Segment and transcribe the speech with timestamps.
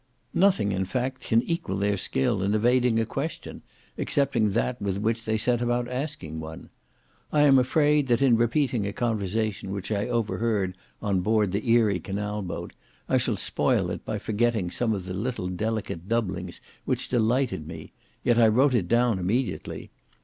[0.33, 3.61] Nothing, in fact, can equal their skill in evading a question,
[3.99, 6.71] excepting that with which they set about asking one.
[7.31, 11.99] I am afraid that in repeating a conversation which I overheard on board the Erie
[11.99, 12.73] canal boat,
[13.07, 18.39] I shall spoil it, by forgetting some of the little delicate doublings which delighted me—yet
[18.39, 19.91] I wrote it down immediately.